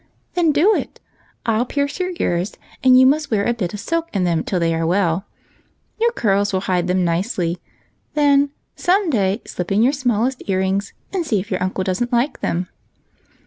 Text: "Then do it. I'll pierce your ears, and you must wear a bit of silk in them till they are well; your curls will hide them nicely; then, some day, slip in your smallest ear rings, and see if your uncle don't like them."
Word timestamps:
"Then 0.33 0.51
do 0.51 0.73
it. 0.73 0.99
I'll 1.45 1.63
pierce 1.63 1.99
your 1.99 2.11
ears, 2.19 2.55
and 2.83 2.99
you 2.99 3.05
must 3.05 3.29
wear 3.29 3.45
a 3.45 3.53
bit 3.53 3.71
of 3.75 3.79
silk 3.79 4.09
in 4.15 4.23
them 4.23 4.43
till 4.43 4.59
they 4.59 4.73
are 4.73 4.83
well; 4.87 5.27
your 5.99 6.11
curls 6.13 6.51
will 6.51 6.61
hide 6.61 6.87
them 6.87 7.05
nicely; 7.05 7.59
then, 8.15 8.49
some 8.75 9.11
day, 9.11 9.43
slip 9.45 9.71
in 9.71 9.83
your 9.83 9.93
smallest 9.93 10.41
ear 10.47 10.57
rings, 10.57 10.93
and 11.13 11.23
see 11.23 11.39
if 11.39 11.51
your 11.51 11.61
uncle 11.61 11.83
don't 11.83 12.11
like 12.11 12.39
them." 12.39 12.67